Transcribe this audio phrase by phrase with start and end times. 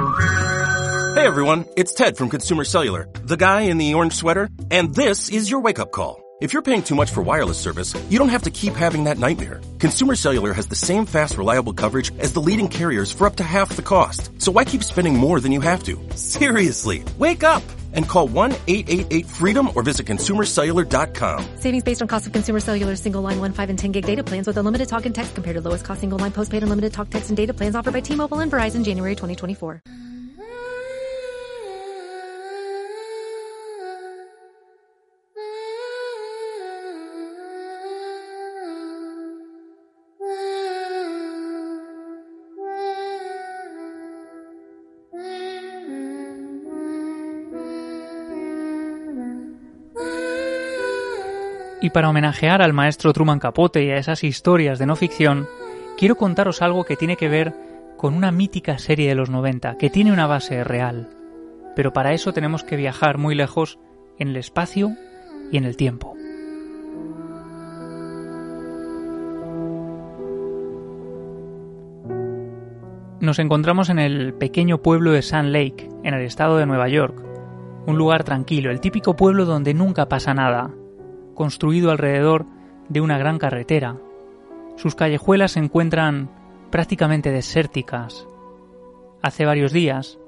[0.00, 5.28] Hey everyone, it's Ted from Consumer Cellular, the guy in the orange sweater, and this
[5.28, 6.22] is your wake up call.
[6.40, 9.18] If you're paying too much for wireless service, you don't have to keep having that
[9.18, 9.60] nightmare.
[9.78, 13.44] Consumer Cellular has the same fast, reliable coverage as the leading carriers for up to
[13.44, 14.30] half the cost.
[14.40, 15.98] So why keep spending more than you have to?
[16.16, 17.62] Seriously, wake up
[17.94, 21.44] and call 1-888-FREEDOM or visit consumercellular.com.
[21.56, 24.22] Savings based on cost of consumer cellular single line 1, 5, and 10 gig data
[24.22, 27.08] plans with unlimited talk and text compared to lowest cost single line postpaid unlimited talk,
[27.08, 29.82] text, and data plans offered by T-Mobile and Verizon January 2024.
[51.82, 55.48] Y para homenajear al maestro Truman Capote y a esas historias de no ficción,
[55.96, 57.54] quiero contaros algo que tiene que ver
[57.96, 61.08] con una mítica serie de los 90, que tiene una base real.
[61.74, 63.78] Pero para eso tenemos que viajar muy lejos
[64.18, 64.94] en el espacio
[65.50, 66.14] y en el tiempo.
[73.20, 77.22] Nos encontramos en el pequeño pueblo de Sand Lake, en el estado de Nueva York.
[77.86, 80.74] Un lugar tranquilo, el típico pueblo donde nunca pasa nada,
[81.40, 82.44] construido alrededor
[82.90, 83.96] de una gran carretera.
[84.76, 86.28] Sus callejuelas se encuentran
[86.68, 88.28] prácticamente desérticas.
[89.22, 90.18] Hace varios días,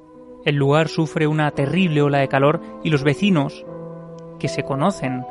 [0.47, 3.67] el lugar sufre una terrible ola de calor y los vecinos,
[4.39, 5.27] que se conocen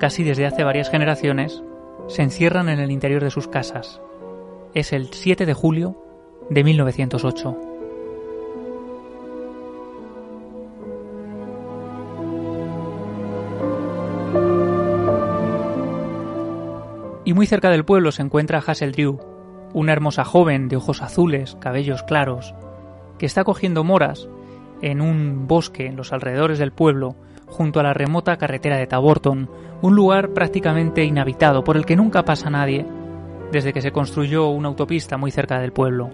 [0.00, 1.62] casi desde hace varias generaciones,
[2.08, 4.00] se encierran en el interior de sus casas.
[4.74, 6.02] Es el 7 de julio
[6.50, 7.71] de 1908.
[17.42, 19.18] Muy cerca del pueblo se encuentra Hassel Drew,
[19.72, 22.54] una hermosa joven de ojos azules, cabellos claros,
[23.18, 24.28] que está cogiendo moras
[24.80, 27.16] en un bosque en los alrededores del pueblo,
[27.48, 32.24] junto a la remota carretera de Taborton, un lugar prácticamente inhabitado por el que nunca
[32.24, 32.86] pasa nadie
[33.50, 36.10] desde que se construyó una autopista muy cerca del pueblo.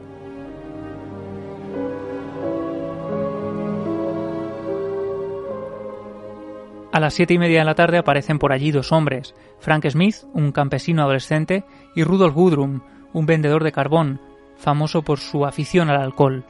[6.98, 10.16] A las siete y media de la tarde aparecen por allí dos hombres, Frank Smith,
[10.32, 11.64] un campesino adolescente,
[11.94, 12.81] y Rudolf Gudrum,
[13.12, 14.20] un vendedor de carbón,
[14.56, 16.44] famoso por su afición al alcohol.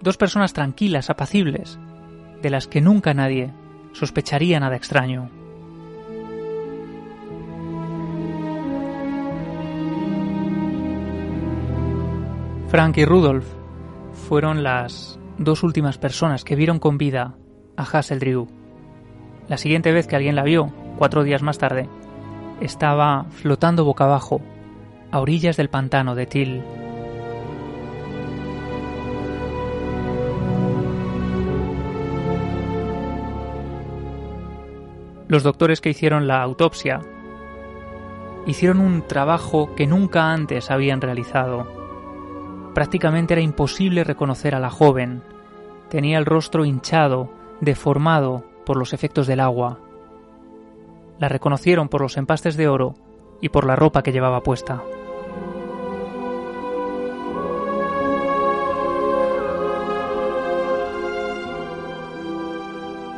[0.00, 1.80] Dos personas tranquilas, apacibles,
[2.40, 3.52] de las que nunca nadie
[3.90, 5.30] sospecharía nada extraño.
[12.68, 13.46] Frank y Rudolf
[14.28, 17.34] fueron las dos últimas personas que vieron con vida
[17.76, 18.61] a Hasseldrew.
[19.52, 21.86] La siguiente vez que alguien la vio, cuatro días más tarde,
[22.62, 24.40] estaba flotando boca abajo,
[25.10, 26.62] a orillas del pantano de Till.
[35.28, 37.00] Los doctores que hicieron la autopsia
[38.46, 41.66] hicieron un trabajo que nunca antes habían realizado.
[42.74, 45.22] Prácticamente era imposible reconocer a la joven.
[45.90, 47.30] Tenía el rostro hinchado,
[47.60, 49.78] deformado por los efectos del agua.
[51.18, 52.94] La reconocieron por los empastes de oro
[53.40, 54.82] y por la ropa que llevaba puesta.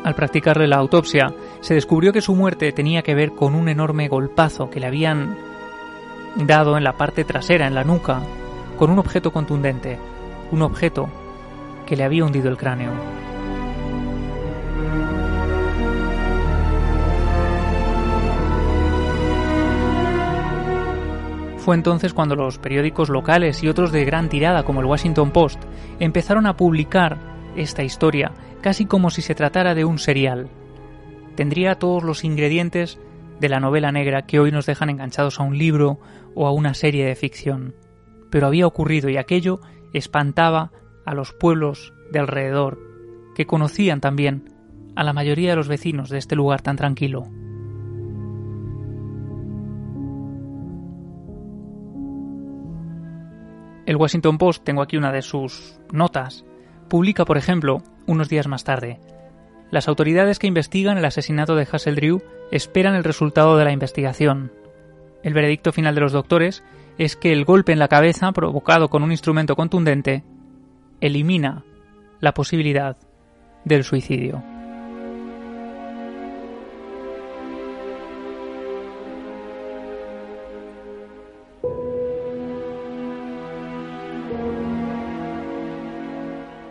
[0.04, 4.08] Al practicarle la autopsia, se descubrió que su muerte tenía que ver con un enorme
[4.08, 5.38] golpazo que le habían
[6.36, 8.20] dado en la parte trasera, en la nuca,
[8.78, 9.98] con un objeto contundente,
[10.52, 11.08] un objeto
[11.86, 12.90] que le había hundido el cráneo.
[21.64, 25.62] Fue entonces cuando los periódicos locales y otros de gran tirada como el Washington Post
[25.98, 27.18] empezaron a publicar
[27.56, 30.50] esta historia casi como si se tratara de un serial.
[31.36, 32.98] Tendría todos los ingredientes
[33.40, 36.00] de la novela negra que hoy nos dejan enganchados a un libro
[36.34, 37.74] o a una serie de ficción.
[38.30, 39.60] Pero había ocurrido y aquello
[39.94, 40.70] espantaba
[41.06, 42.78] a los pueblos de alrededor,
[43.34, 44.52] que conocían también
[44.96, 47.24] a la mayoría de los vecinos de este lugar tan tranquilo.
[53.94, 56.44] El Washington Post, tengo aquí una de sus notas,
[56.88, 58.98] publica, por ejemplo, unos días más tarde,
[59.70, 62.20] las autoridades que investigan el asesinato de Drew
[62.50, 64.50] esperan el resultado de la investigación.
[65.22, 66.64] El veredicto final de los doctores
[66.98, 70.24] es que el golpe en la cabeza provocado con un instrumento contundente
[71.00, 71.62] elimina
[72.18, 72.96] la posibilidad
[73.64, 74.53] del suicidio.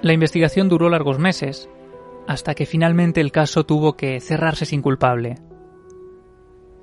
[0.03, 1.69] La investigación duró largos meses,
[2.27, 5.37] hasta que finalmente el caso tuvo que cerrarse sin culpable.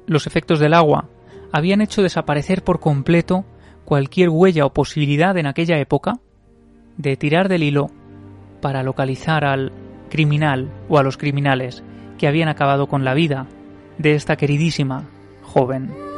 [0.07, 1.11] Los efectos del agua
[1.53, 3.45] habían hecho desaparecer por completo
[3.85, 6.15] cualquier huella o posibilidad en aquella época
[6.97, 7.91] de tirar del hilo
[8.63, 9.71] para localizar al
[10.09, 11.85] criminal o a los criminales
[12.17, 13.47] que habían acabado con la vida
[13.99, 15.11] de esta queridísima
[15.43, 16.10] joven.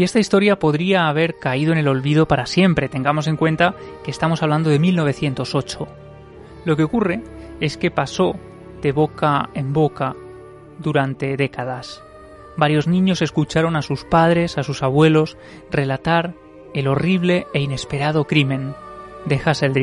[0.00, 2.88] Y esta historia podría haber caído en el olvido para siempre.
[2.88, 5.88] Tengamos en cuenta que estamos hablando de 1908.
[6.64, 7.22] Lo que ocurre
[7.60, 8.34] es que pasó
[8.80, 10.16] de boca en boca
[10.78, 12.02] durante décadas.
[12.56, 15.36] Varios niños escucharon a sus padres, a sus abuelos,
[15.70, 16.32] relatar
[16.72, 18.74] el horrible e inesperado crimen
[19.26, 19.74] de Hassel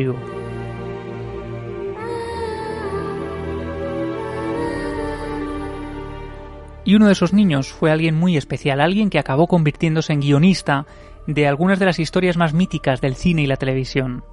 [6.88, 10.86] Y uno de esos niños fue alguien muy especial, alguien que acabó convirtiéndose en guionista
[11.28, 14.24] de algunas de las historias más míticas del cine y la televisión.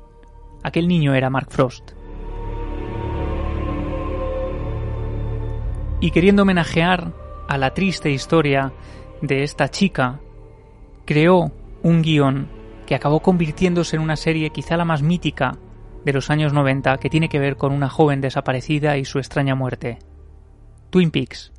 [0.62, 1.94] Aquel niño era Mark Frost.
[5.98, 7.12] Y queriendo homenajear
[7.48, 8.72] a la triste historia
[9.20, 10.20] de esta chica,
[11.06, 11.50] creó
[11.82, 12.46] un guion
[12.86, 15.58] que acabó convirtiéndose en una serie quizá la más mítica
[16.04, 19.56] de los años 90 que tiene que ver con una joven desaparecida y su extraña
[19.56, 19.98] muerte.
[20.90, 21.53] Twin Peaks,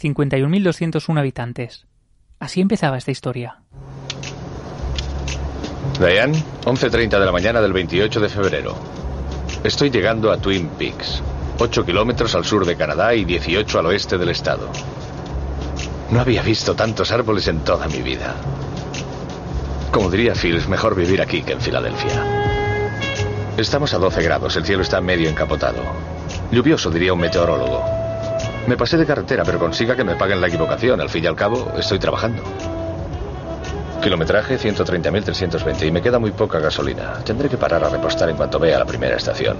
[0.00, 1.86] 51.201 habitantes.
[2.38, 3.62] Así empezaba esta historia.
[5.98, 6.34] Diane,
[6.64, 8.76] 11.30 de la mañana del 28 de febrero.
[9.64, 11.22] Estoy llegando a Twin Peaks,
[11.58, 14.70] 8 kilómetros al sur de Canadá y 18 al oeste del estado.
[16.10, 18.34] No había visto tantos árboles en toda mi vida.
[19.90, 22.22] Como diría Phil, es mejor vivir aquí que en Filadelfia.
[23.56, 25.82] Estamos a 12 grados, el cielo está medio encapotado.
[26.52, 28.05] Lluvioso, diría un meteorólogo.
[28.66, 31.00] Me pasé de carretera, pero consiga que me paguen la equivocación.
[31.00, 32.42] Al fin y al cabo, estoy trabajando.
[34.02, 37.14] Kilometraje 130.320 y me queda muy poca gasolina.
[37.24, 39.56] Tendré que parar a repostar en cuanto vea la primera estación.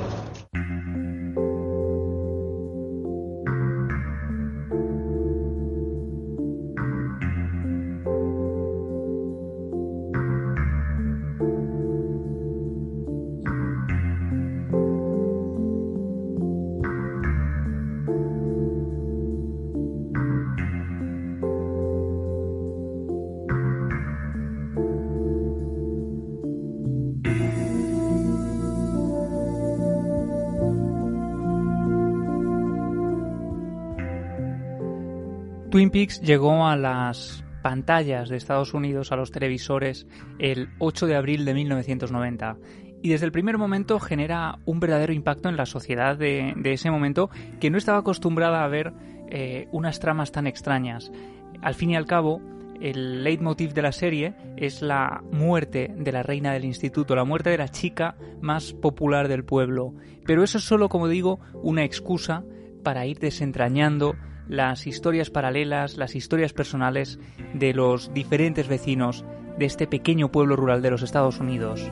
[35.76, 40.06] Twin Peaks llegó a las pantallas de Estados Unidos, a los televisores,
[40.38, 42.56] el 8 de abril de 1990
[43.02, 47.28] y desde el primer momento genera un verdadero impacto en la sociedad de, ese momento
[47.61, 48.94] que no estaba acostumbrada a ver
[49.28, 51.12] eh, unas tramas tan extrañas.
[51.61, 52.40] Al fin y al cabo,
[52.81, 57.50] el leitmotiv de la serie es la muerte de la reina del instituto, la muerte
[57.50, 59.93] de la chica más popular del pueblo.
[60.25, 62.44] Pero eso es solo, como digo, una excusa
[62.82, 64.14] para ir desentrañando
[64.48, 67.19] las historias paralelas, las historias personales
[67.54, 69.25] de los diferentes vecinos
[69.58, 71.90] de este pequeño pueblo rural de los Estados Unidos.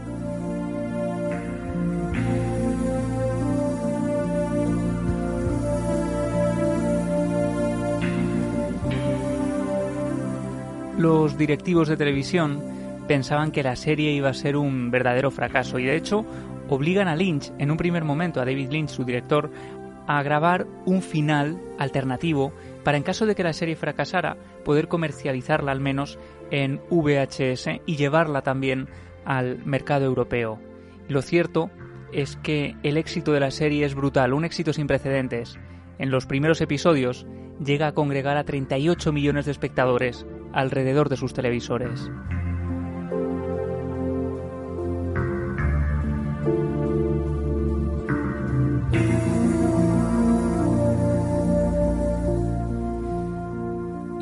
[10.99, 12.63] Los directivos de televisión
[13.09, 16.25] pensaban que la serie iba a ser un verdadero fracaso y de hecho
[16.69, 19.51] obligan a Lynch, en un primer momento a David Lynch, su director,
[20.07, 25.73] a grabar un final alternativo para en caso de que la serie fracasara poder comercializarla
[25.73, 26.19] al menos
[26.51, 28.89] en VHS y llevarla también
[29.25, 30.61] al mercado europeo.
[31.09, 31.71] Lo cierto
[32.13, 35.59] es que el éxito de la serie es brutal, un éxito sin precedentes.
[35.99, 37.27] En los primeros episodios
[37.65, 42.11] llega a congregar a 38 millones de espectadores alrededor de sus televisores.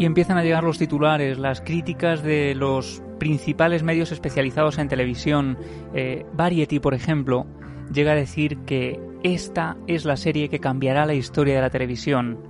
[0.03, 5.57] Y empiezan a llegar los titulares, las críticas de los principales medios especializados en televisión.
[5.95, 7.47] Eh, Variety, por ejemplo,
[7.93, 12.41] llega a decir que esta es la serie que cambiará la historia de la televisión.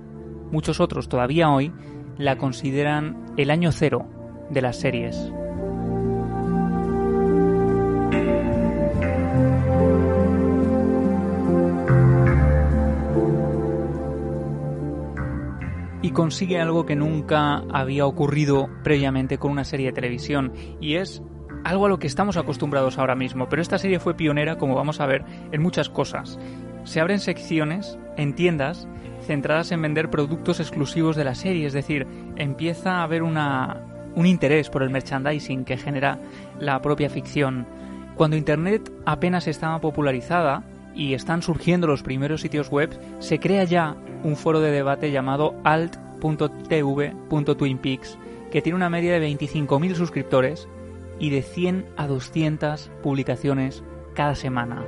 [0.51, 1.71] Muchos otros todavía hoy
[2.17, 4.07] la consideran el año cero
[4.49, 5.31] de las series.
[16.13, 21.21] Consigue algo que nunca había ocurrido previamente con una serie de televisión y es
[21.63, 24.99] algo a lo que estamos acostumbrados ahora mismo, pero esta serie fue pionera, como vamos
[24.99, 26.39] a ver, en muchas cosas.
[26.83, 28.87] se abren secciones en tiendas
[29.23, 32.05] centradas en vender productos exclusivos de la serie, es decir,
[32.35, 33.81] empieza a haber una,
[34.15, 36.19] un interés por el merchandising que genera
[36.59, 37.65] la propia ficción.
[38.15, 43.95] Cuando Internet apenas estaba popularizada y están surgiendo los primeros sitios web, se crea ya
[44.23, 48.17] un foro de debate llamado alt.tv.twinpeaks,
[48.51, 50.67] que tiene una media de 25.000 suscriptores
[51.19, 54.83] y de 100 a 200 publicaciones cada semana.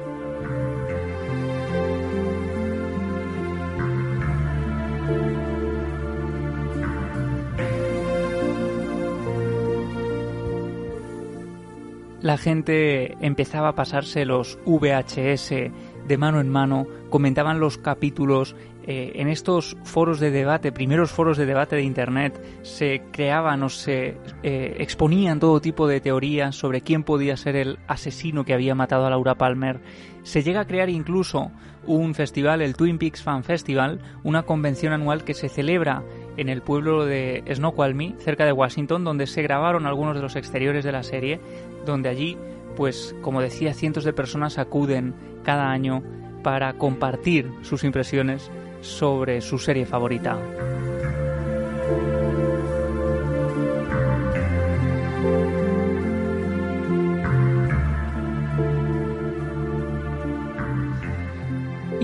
[12.26, 15.70] la gente empezaba a pasarse los VHS
[16.08, 18.56] de mano en mano, comentaban los capítulos,
[18.88, 23.70] eh, en estos foros de debate, primeros foros de debate de Internet, se creaban o
[23.70, 28.76] se eh, exponían todo tipo de teorías sobre quién podía ser el asesino que había
[28.76, 29.82] matado a Laura Palmer.
[30.22, 31.52] Se llega a crear incluso
[31.88, 36.04] un festival, el Twin Peaks Fan Festival, una convención anual que se celebra
[36.38, 40.84] en el pueblo de Snoqualmie, cerca de Washington, donde se grabaron algunos de los exteriores
[40.84, 41.40] de la serie,
[41.86, 42.38] donde allí,
[42.76, 46.04] pues como decía, cientos de personas acuden cada año
[46.44, 50.38] para compartir sus impresiones sobre su serie favorita.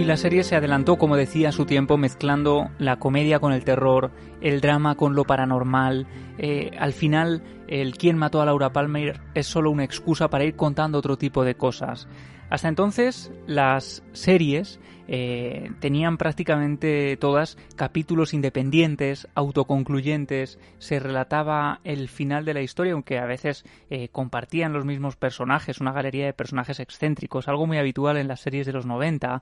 [0.02, 3.64] Y la serie se adelantó, como decía, a su tiempo, mezclando la comedia con el
[3.64, 4.10] terror,
[4.42, 6.08] el drama con lo paranormal.
[6.40, 10.56] Eh, al final, el quién mató a Laura Palmer es solo una excusa para ir
[10.56, 12.08] contando otro tipo de cosas.
[12.52, 22.44] Hasta entonces, las series eh, tenían prácticamente todas capítulos independientes, autoconcluyentes, se relataba el final
[22.44, 26.82] de la historia, aunque a veces eh, compartían los mismos personajes, una galería de personajes
[26.82, 29.42] excéntricos, algo muy habitual en las series de los 90,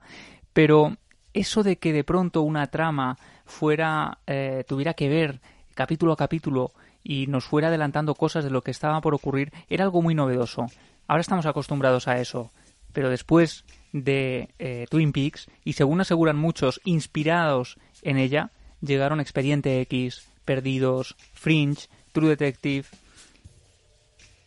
[0.52, 0.96] pero
[1.34, 5.40] eso de que de pronto una trama fuera eh, tuviera que ver
[5.74, 6.70] capítulo a capítulo
[7.02, 10.66] y nos fuera adelantando cosas de lo que estaba por ocurrir era algo muy novedoso.
[11.08, 12.52] Ahora estamos acostumbrados a eso,
[12.92, 19.80] pero después de eh, Twin Peaks y según aseguran muchos inspirados en ella llegaron Expediente
[19.82, 22.86] X, Perdidos, Fringe, True Detective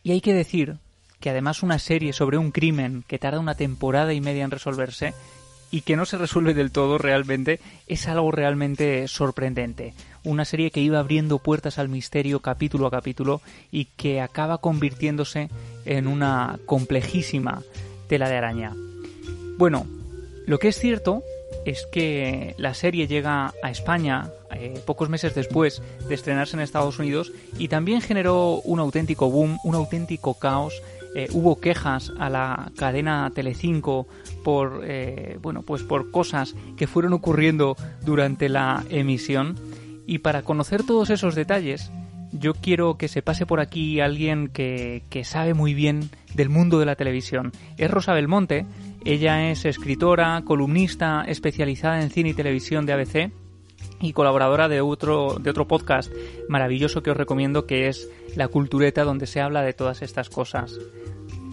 [0.02, 0.76] y hay que decir
[1.20, 5.14] que además una serie sobre un crimen que tarda una temporada y media en resolverse
[5.70, 7.58] y que no se resuelve del todo realmente
[7.88, 9.94] es algo realmente sorprendente.
[10.22, 13.40] Una serie que iba abriendo puertas al misterio capítulo a capítulo
[13.72, 15.48] y que acaba convirtiéndose
[15.84, 17.62] en una complejísima
[18.14, 18.72] tela de araña.
[19.58, 19.88] Bueno,
[20.46, 21.24] lo que es cierto
[21.64, 27.00] es que la serie llega a España eh, pocos meses después de estrenarse en Estados
[27.00, 30.80] Unidos y también generó un auténtico boom, un auténtico caos
[31.16, 34.06] eh, hubo quejas a la cadena Telecinco
[34.44, 39.58] por eh, bueno pues por cosas que fueron ocurriendo durante la emisión
[40.06, 41.90] y para conocer todos esos detalles
[42.34, 46.78] yo quiero que se pase por aquí alguien que, que sabe muy bien del mundo
[46.78, 47.52] de la televisión.
[47.78, 48.66] Es Rosa Belmonte,
[49.04, 53.32] ella es escritora, columnista especializada en cine y televisión de ABC
[54.00, 56.12] y colaboradora de otro, de otro podcast
[56.48, 60.78] maravilloso que os recomiendo que es La Cultureta, donde se habla de todas estas cosas.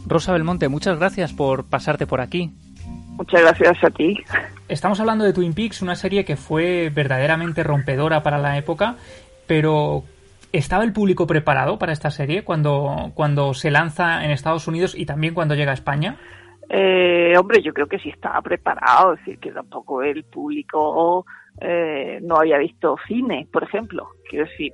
[0.08, 2.52] Rosa Belmonte, muchas gracias por pasarte por aquí.
[3.12, 4.18] Muchas gracias a ti.
[4.68, 8.96] Estamos hablando de Twin Peaks, una serie que fue verdaderamente rompedora para la época,
[9.46, 10.04] pero
[10.52, 15.06] ¿estaba el público preparado para esta serie cuando, cuando se lanza en Estados Unidos y
[15.06, 16.18] también cuando llega a España?
[16.70, 21.26] Eh, hombre, yo creo que sí estaba preparado, es decir, que tampoco el público
[21.60, 24.10] eh, no había visto cine, por ejemplo.
[24.30, 24.74] Quiero decir,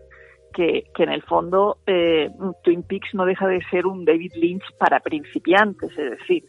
[0.57, 2.29] que, en el fondo eh,
[2.63, 6.43] Twin Peaks no deja de ser un David Lynch para principiantes, es decir,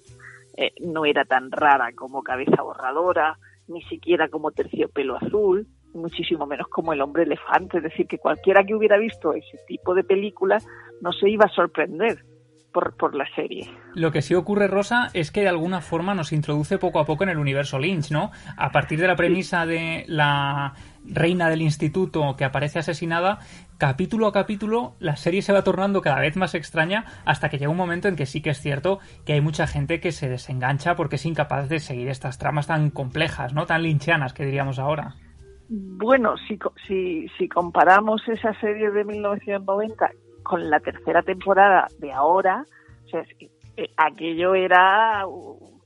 [0.57, 6.69] eh, no era tan rara como Cabeza Borradora, ni siquiera como Terciopelo Azul, muchísimo menos
[6.69, 10.67] como El Hombre Elefante, es decir, que cualquiera que hubiera visto ese tipo de películas
[11.01, 12.25] no se iba a sorprender
[12.97, 13.69] por, la serie.
[13.95, 17.25] Lo que sí ocurre, Rosa, es que de alguna forma nos introduce poco a poco
[17.25, 18.31] en el universo Lynch, ¿no?
[18.57, 23.39] A partir de la premisa de la reina del instituto que aparece asesinada,
[23.79, 27.71] capítulo a capítulo la serie se va tornando cada vez más extraña hasta que llega
[27.71, 30.97] un momento en que sí que es cierto que hay mucha gente que se desengancha
[30.97, 33.67] porque es incapaz de seguir estas tramas tan complejas, ¿no?
[33.67, 35.17] Tan linchianas que diríamos ahora.
[35.69, 40.11] Bueno, si, si, si comparamos esa serie de 1990
[40.43, 42.65] con la tercera temporada de ahora,
[43.77, 45.79] eh, aquello era un,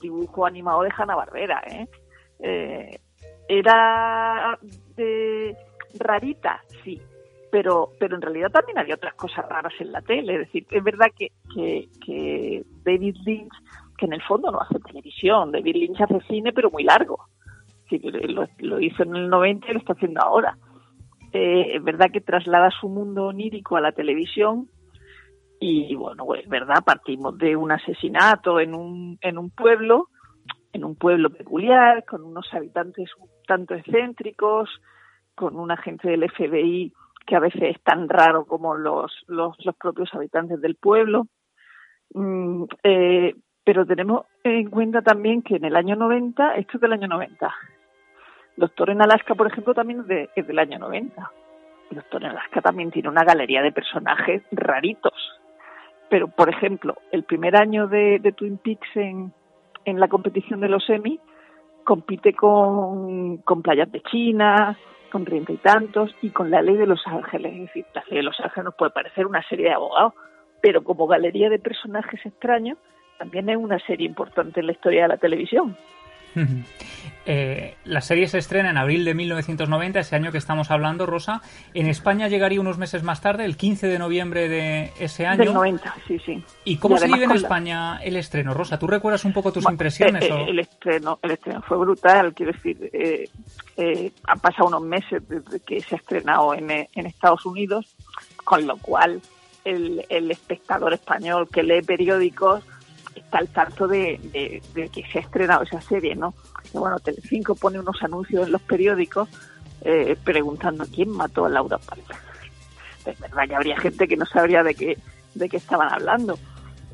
[0.00, 1.88] dibujo animado de Hanna Barbera, ¿eh?
[2.40, 3.00] ¿eh?
[3.48, 4.58] era
[4.96, 5.56] de
[5.98, 7.00] rarita, sí,
[7.50, 10.34] pero, pero en realidad también había otras cosas raras en la tele.
[10.34, 11.30] Es decir, es verdad que,
[12.04, 13.52] que, David Lynch
[13.96, 15.52] que en el fondo no hace televisión.
[15.52, 17.28] David Lynch hace cine, pero muy largo.
[18.58, 20.56] Lo hizo en el 90 y lo está haciendo ahora.
[21.32, 24.68] Eh, es verdad que traslada su mundo onírico a la televisión
[25.60, 30.08] y bueno, es verdad, partimos de un asesinato en un, en un pueblo,
[30.72, 34.68] en un pueblo peculiar, con unos habitantes un tanto excéntricos,
[35.34, 36.92] con un agente del FBI
[37.26, 41.28] que a veces es tan raro como los, los, los propios habitantes del pueblo.
[42.12, 43.34] Mm, eh,
[43.64, 47.54] pero tenemos en cuenta también que en el año 90, esto es del año 90,
[48.56, 51.30] Doctor en Alaska, por ejemplo, también es, de, es del año 90.
[51.90, 55.14] Doctor en Alaska también tiene una galería de personajes raritos.
[56.08, 59.32] Pero, por ejemplo, el primer año de, Twin Peaks en,
[59.84, 61.18] en la competición de los Emmy
[61.84, 64.76] compite con, con Playas de China,
[65.10, 67.52] con treinta y tantos y con la ley de Los Ángeles.
[67.52, 70.14] Es decir, la ley de Los Ángeles nos puede parecer una serie de abogados,
[70.60, 72.78] pero como galería de personajes extraños,
[73.18, 75.76] también es una serie importante en la historia de la televisión.
[77.26, 81.40] Eh, la serie se estrena en abril de 1990, ese año que estamos hablando, Rosa.
[81.72, 85.38] En España llegaría unos meses más tarde, el 15 de noviembre de ese año.
[85.38, 86.44] Del 90, sí, sí.
[86.64, 88.78] ¿Y cómo se vive en España el estreno, Rosa?
[88.78, 90.22] ¿Tú recuerdas un poco tus impresiones?
[90.22, 95.60] Eh, el, estreno, el estreno fue brutal, quiero decir, eh, han pasado unos meses desde
[95.60, 97.96] que se ha estrenado en, en Estados Unidos,
[98.44, 99.22] con lo cual
[99.64, 102.62] el, el espectador español que lee periódicos
[103.14, 104.20] está al tanto de,
[104.74, 106.34] que se ha estrenado esa serie, ¿no?
[106.72, 109.28] Bueno, Telecinco pone unos anuncios en los periódicos
[109.82, 112.16] eh, preguntando quién mató a Laura Palmer.
[113.04, 114.98] Es verdad que habría gente que no sabría de qué,
[115.34, 116.38] de qué estaban hablando.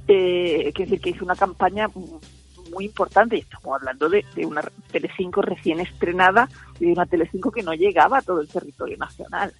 [0.09, 1.89] Eh, decir, que hizo una campaña
[2.73, 6.49] muy importante y estamos hablando de, de una Telecinco recién estrenada
[6.81, 9.53] y de una Telecinco que no llegaba a todo el territorio nacional.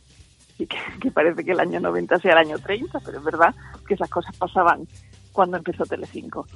[0.59, 3.55] Y que, que parece que el año 90 sea el año 30, pero es verdad
[3.87, 4.87] que esas cosas pasaban
[5.33, 6.47] cuando empezó Telecinco.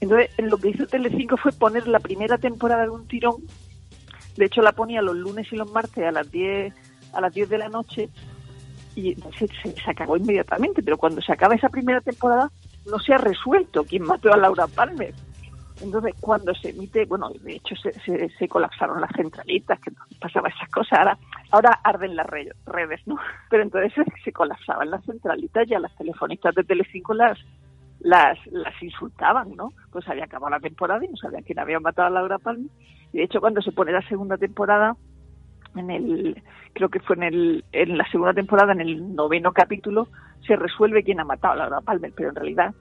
[0.00, 3.36] Entonces, lo que hizo Telecinco fue poner la primera temporada de un tirón.
[4.36, 6.74] De hecho, la ponía los lunes y los martes a las 10
[7.12, 8.10] a las 10 de la noche
[8.94, 10.82] y se, se, acabó inmediatamente.
[10.82, 12.50] Pero cuando se acaba esa primera temporada,
[12.86, 15.14] no se ha resuelto quién mató a Laura Palmer.
[15.82, 17.92] Entonces, cuando se emite, bueno, de hecho se,
[18.30, 21.18] se, colapsaron las centralitas, que pasaba esas cosas, ahora,
[21.50, 23.18] ahora arden las redes, ¿no?
[23.50, 23.92] Pero entonces
[24.24, 27.38] se colapsaban las centralitas y a las telefonistas de Telecinco las,
[28.00, 29.72] las, las insultaban, ¿no?
[29.90, 32.70] Pues había acabado la temporada y no sabían quién había matado a Laura Palmer.
[33.12, 34.96] Y de hecho, cuando se pone la segunda temporada,
[35.74, 40.08] en el, creo que fue en, el, en la segunda temporada, en el noveno capítulo,
[40.46, 42.74] se resuelve quién ha matado a Laura Palmer, pero en realidad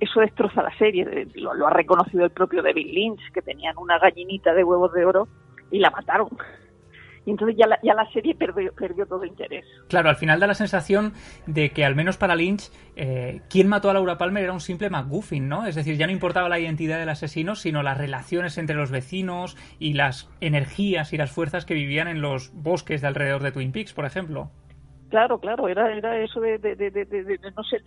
[0.00, 1.28] eso destroza la serie.
[1.34, 5.04] Lo, lo ha reconocido el propio David Lynch, que tenían una gallinita de huevos de
[5.04, 5.28] oro
[5.70, 6.28] y la mataron
[7.26, 9.66] y entonces ya la, ya la serie perdió, perdió, todo interés.
[9.88, 11.12] Claro, al final da la sensación
[11.46, 14.88] de que, al menos para Lynch, eh, quien mató a Laura Palmer era un simple
[14.88, 15.66] McGuffin, ¿no?
[15.66, 19.56] Es decir, ya no importaba la identidad del asesino, sino las relaciones entre los vecinos
[19.80, 23.72] y las energías y las fuerzas que vivían en los bosques de alrededor de Twin
[23.72, 24.52] Peaks, por ejemplo.
[25.08, 26.58] Claro, claro, era, era eso de,
[27.56, 27.80] no sé,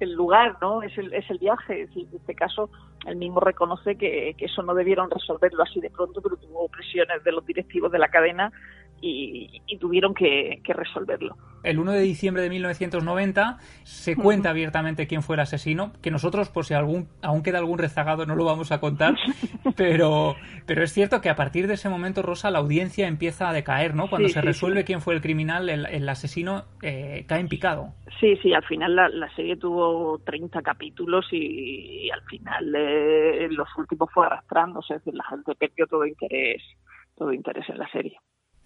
[0.00, 0.82] el, lugar, ¿no?
[0.82, 1.88] Es el, es el viaje.
[1.94, 2.70] En este caso,
[3.06, 7.24] él mismo reconoce que, que, eso no debieron resolverlo así de pronto, pero tuvo presiones
[7.24, 8.52] de los directivos de la cadena
[9.00, 11.36] y, y tuvieron que, que, resolverlo.
[11.62, 16.48] El 1 de diciembre de 1990 se cuenta abiertamente quién fue el asesino, que nosotros,
[16.48, 19.14] por si algún, aún queda algún rezagado, no lo vamos a contar,
[19.76, 20.36] pero,
[20.66, 23.94] pero es cierto que a partir de ese momento, Rosa, la audiencia empieza a decaer,
[23.94, 24.08] ¿no?
[24.08, 24.86] Cuando sí, se sí, resuelve sí.
[24.86, 27.94] quién fue el criminal, el, el asesino eh, cae en picado.
[28.18, 33.48] Sí, sí, al final la, la serie tuvo 30 capítulos y, y al final eh,
[33.50, 36.62] los últimos fue arrastrándose, es decir, la gente perdió todo interés,
[37.16, 38.18] todo interés en la serie.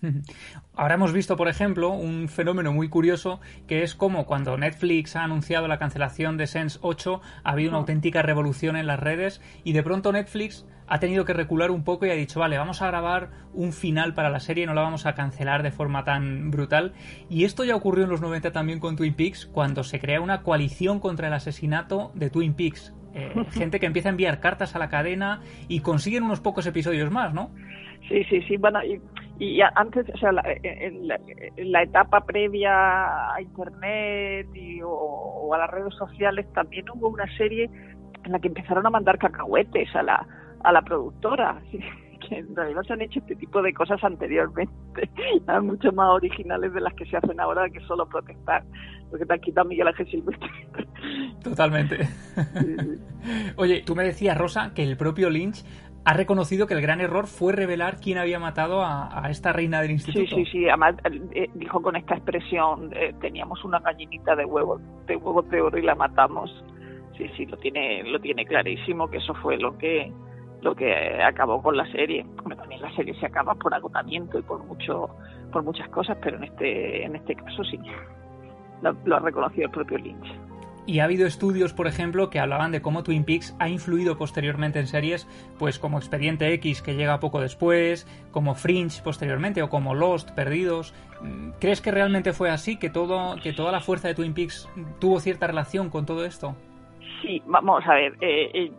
[0.76, 5.24] Ahora hemos visto, por ejemplo, un fenómeno muy curioso que es como cuando Netflix ha
[5.24, 9.72] anunciado la cancelación de Sense 8 ha habido una auténtica revolución en las redes y
[9.72, 12.88] de pronto Netflix ha tenido que recular un poco y ha dicho, vale, vamos a
[12.88, 16.92] grabar un final para la serie, no la vamos a cancelar de forma tan brutal.
[17.30, 20.42] Y esto ya ocurrió en los 90 también con Twin Peaks, cuando se crea una
[20.42, 22.92] coalición contra el asesinato de Twin Peaks.
[23.14, 27.10] Eh, gente que empieza a enviar cartas a la cadena y consiguen unos pocos episodios
[27.10, 27.50] más, ¿no?
[28.08, 28.56] Sí, sí, sí.
[28.58, 29.00] Bueno, y,
[29.38, 31.18] y antes, o sea, la, en, la,
[31.56, 37.08] en, la, etapa previa a Internet y, o, o, a las redes sociales también hubo
[37.08, 37.68] una serie
[38.24, 40.26] en la que empezaron a mandar cacahuetes a la,
[40.62, 41.60] a la productora.
[42.26, 44.72] Que en realidad se han hecho este tipo de cosas anteriormente,
[45.46, 48.64] eran mucho más originales de las que se hacen ahora que solo protestar,
[49.10, 50.48] porque te han quitado Miguel Ángel Silvestre.
[51.44, 52.08] Totalmente.
[53.56, 55.66] Oye, tú me decías, Rosa, que el propio Lynch
[56.04, 59.80] ha reconocido que el gran error fue revelar quién había matado a, a esta reina
[59.80, 60.36] del instituto.
[60.36, 60.68] Sí, sí, sí.
[60.68, 60.96] Además,
[61.32, 65.78] eh, dijo con esta expresión, eh, teníamos una gallinita de huevos, de huevos de oro
[65.78, 66.50] y la matamos.
[67.16, 70.12] sí, sí, lo tiene, lo tiene clarísimo que eso fue lo que
[70.60, 72.24] lo que acabó con la serie.
[72.56, 75.10] también la serie se acaba por agotamiento y por mucho,
[75.52, 77.78] por muchas cosas, pero en este, en este caso sí,
[78.80, 80.26] lo, lo ha reconocido el propio Lynch.
[80.86, 84.78] Y ha habido estudios, por ejemplo, que hablaban de cómo Twin Peaks ha influido posteriormente
[84.78, 85.26] en series,
[85.58, 90.94] pues como Expediente X, que llega poco después, como Fringe posteriormente, o como Lost, Perdidos.
[91.58, 92.78] ¿Crees que realmente fue así?
[92.78, 94.68] ¿Que, todo, que toda la fuerza de Twin Peaks
[95.00, 96.54] tuvo cierta relación con todo esto?
[97.22, 98.16] Sí, vamos a ver.
[98.20, 98.72] Eh, eh,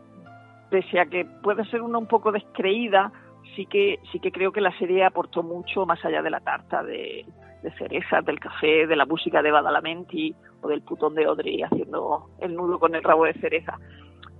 [0.70, 3.12] pese a que puede ser una un poco descreída,
[3.56, 6.84] sí que, sí que creo que la serie aportó mucho más allá de la tarta
[6.84, 7.26] de,
[7.62, 12.30] de cerezas, del café, de la música de Badalamenti o del putón de Audrey haciendo
[12.40, 13.78] el nudo con el rabo de cereza.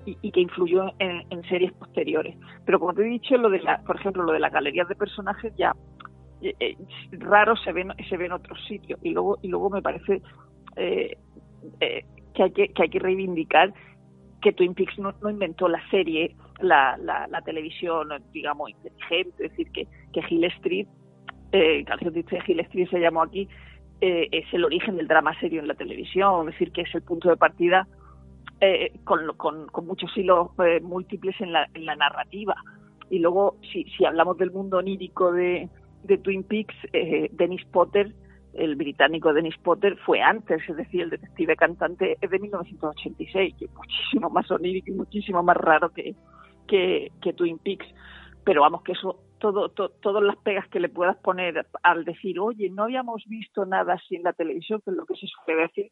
[0.08, 2.38] Y, que influyó en, series posteriores.
[2.64, 4.94] Pero como te he dicho, lo de la, por ejemplo, lo de las galerías de
[4.94, 5.76] personajes ya
[6.44, 6.78] eh, eh,
[7.14, 10.22] raro se ven se ve en otros sitios y luego y luego me parece
[10.76, 11.18] eh,
[12.36, 13.74] que hay que, que hay que reivindicar
[14.46, 19.88] que Twin Peaks no, inventó la serie, la, la, televisión, digamos, inteligente, es decir, que,
[20.14, 20.88] que Hill Street
[21.56, 23.48] eh, Canción de Street se llamó aquí,
[24.02, 27.02] eh, es el origen del drama serio en la televisión, es decir, que es el
[27.02, 27.88] punto de partida
[28.60, 32.56] eh, con, con, muchos hilos eh, múltiples en la, en la narrativa.
[33.10, 35.70] Y luego, si, hablamos del mundo onírico de,
[36.24, 36.76] Twin Peaks,
[37.32, 38.14] Dennis Potter,
[38.54, 43.66] el británico Dennis Potter, fue antes, es decir, el detective cantante es de 1986, que
[43.66, 47.88] es muchísimo más onírico y muchísimo más raro que Twin Peaks.
[48.44, 52.70] Pero vamos, que eso todo, todas las pegas que le puedas poner al decir, oye,
[52.70, 55.92] no habíamos visto nada así en la televisión, que es lo que se suele decir,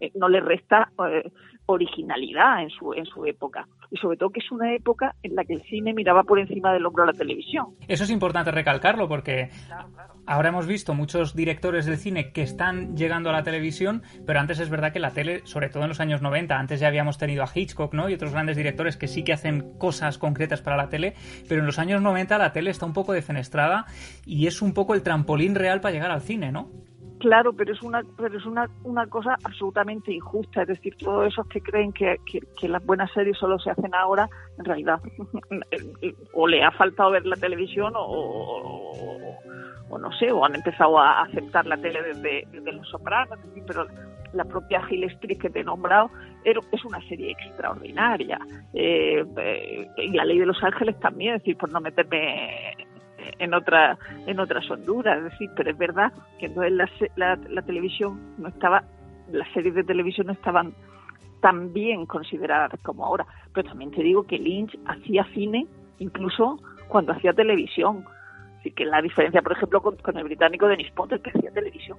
[0.00, 1.30] eh, no le resta eh,
[1.66, 3.66] originalidad en su, en su época.
[3.90, 6.72] Y sobre todo que es una época en la que el cine miraba por encima
[6.72, 7.66] del hombro a la televisión.
[7.86, 9.50] Eso es importante recalcarlo porque
[10.26, 14.58] ahora hemos visto muchos directores del cine que están llegando a la televisión, pero antes
[14.58, 17.44] es verdad que la tele, sobre todo en los años 90, antes ya habíamos tenido
[17.44, 18.08] a Hitchcock ¿no?
[18.08, 21.14] y otros grandes directores que sí que hacen cosas concretas para la tele,
[21.48, 23.86] pero en los años 90 la tele está un poco defenestrada
[24.26, 26.68] y es un poco el trampolín real para llegar al cine, ¿no?
[27.20, 30.62] Claro, pero es una pero es una, una cosa absolutamente injusta.
[30.62, 34.28] Es decir, todos esos que creen que, que, las buenas series solo se hacen ahora,
[34.58, 35.00] en realidad,
[36.34, 38.90] o le ha faltado ver la televisión o,
[39.88, 43.38] o, no sé, o han empezado a aceptar la tele desde, Los Sopranos.
[43.66, 43.86] Pero
[44.32, 46.10] la propia Hill Street que te he nombrado
[46.44, 48.38] es una serie extraordinaria.
[48.74, 52.74] Eh, eh, y la Ley de los Ángeles también, es decir, por no meterme
[53.38, 56.72] en otra en otras Honduras, es decir, pero es verdad que entonces
[57.16, 58.84] la, la, televisión no estaba,
[59.30, 60.74] las series de televisión no estaban
[61.40, 65.66] tan bien consideradas como ahora, pero también te digo que Lynch hacía cine
[65.98, 68.04] incluso cuando hacía televisión,
[68.58, 71.98] así que la diferencia, por ejemplo, con, el británico Dennis Potter que hacía televisión,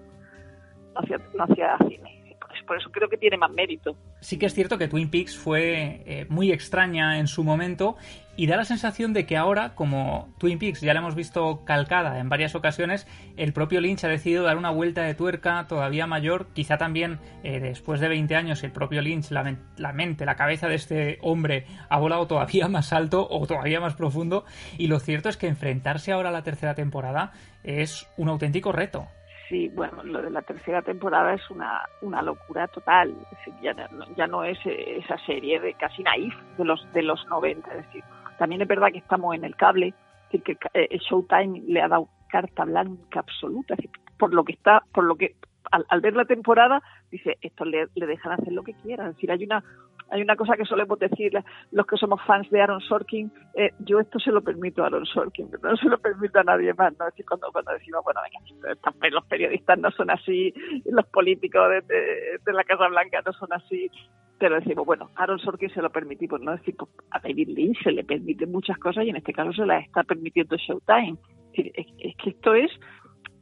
[0.93, 2.24] no hacía, no hacía cine
[2.65, 3.95] por eso creo que tiene más mérito.
[4.19, 7.95] Sí que es cierto que Twin Peaks fue eh, muy extraña en su momento
[8.37, 12.19] y da la sensación de que ahora, como Twin Peaks ya la hemos visto calcada
[12.19, 16.47] en varias ocasiones, el propio Lynch ha decidido dar una vuelta de tuerca todavía mayor,
[16.53, 20.67] quizá también eh, después de 20 años el propio Lynch, la, la mente, la cabeza
[20.67, 24.43] de este hombre ha volado todavía más alto o todavía más profundo
[24.77, 27.31] y lo cierto es que enfrentarse ahora a la tercera temporada
[27.63, 29.07] es un auténtico reto.
[29.49, 33.13] Sí, bueno, lo de la tercera temporada es una, una locura total.
[33.61, 37.69] Ya no, ya no es esa serie de casi naif de los de los 90.
[37.69, 38.03] Es decir,
[38.39, 41.87] también es verdad que estamos en el cable, es decir, que eh, Showtime le ha
[41.87, 43.75] dado carta blanca absoluta.
[44.17, 45.35] por lo que está, por lo que
[45.71, 49.09] al, ver la temporada dice esto le, le dejan hacer lo que quieran.
[49.09, 49.63] Es decir, hay una
[50.09, 51.33] hay una cosa que solemos decir
[51.71, 55.05] los que somos fans de Aaron Sorkin, eh, yo esto se lo permito a Aaron
[55.05, 57.07] Sorkin, pero no se lo permito a nadie más, ¿no?
[57.07, 60.53] Es cuando, cuando decimos, bueno, venga, los periodistas no son así,
[60.85, 63.89] los políticos de, la Casa Blanca no son así,
[64.37, 66.53] pero decimos, bueno, Aaron Sorkin se lo permitimos, ¿no?
[66.53, 69.53] Es decir, pues, a David Lynch se le permiten muchas cosas y en este caso
[69.53, 71.17] se las está permitiendo Showtime.
[71.53, 72.69] Es, es que esto es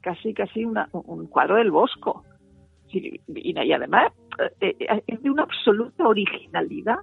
[0.04, 2.24] casi, casi un cuadro del Bosco
[2.90, 4.12] y, además
[4.60, 6.98] eh, eh, es de una absoluta originalidad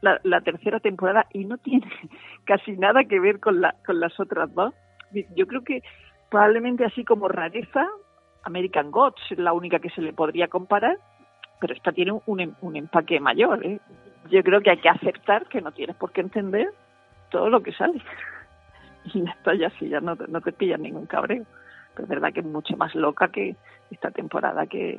[0.00, 1.86] la, tercera temporada y no tiene
[2.44, 4.74] casi nada que ver con, la, con las otras dos.
[5.34, 5.82] Yo creo que
[6.30, 7.86] probablemente así como rareza,
[8.42, 10.98] American Gods es la única que se le podría comparar,
[11.58, 13.64] pero esta tiene un, em, un empaque mayor.
[13.64, 13.80] ¿eh?
[14.30, 16.68] Yo creo que hay que aceptar que no tienes por qué entender
[17.30, 18.00] todo lo que sale.
[19.06, 21.44] Y ya está, ya sí, ya no, no te pillan ningún cabreo.
[21.98, 23.56] Es verdad que es mucho más loca que
[23.90, 24.98] esta temporada que,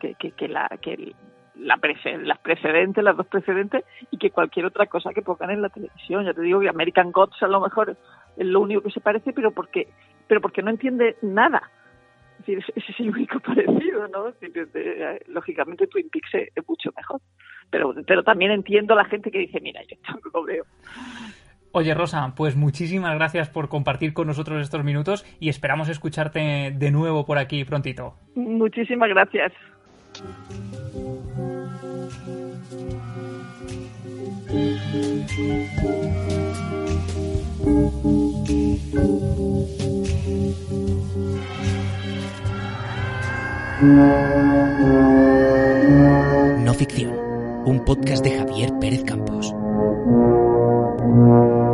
[0.00, 1.14] que, la que
[1.56, 1.78] la
[2.22, 6.24] las precedentes, las dos precedentes y que cualquier otra cosa que pongan en la televisión.
[6.24, 7.96] Ya te digo que American Gods a lo mejor
[8.36, 9.88] es lo único que se parece, pero porque
[10.26, 11.62] pero porque no entiende nada.
[12.40, 14.32] Es decir, ese es el único parecido, ¿no?
[15.28, 17.20] lógicamente Twin Peaks es mucho mejor.
[17.70, 20.64] pero, pero también entiendo a la gente que dice, mira, yo esto no lo veo.
[21.76, 26.90] Oye, Rosa, pues muchísimas gracias por compartir con nosotros estos minutos y esperamos escucharte de
[26.92, 28.14] nuevo por aquí prontito.
[28.36, 29.52] Muchísimas gracias.
[46.60, 47.16] No ficción,
[47.66, 49.52] un podcast de Javier Pérez Campos.
[49.76, 51.73] Thank you.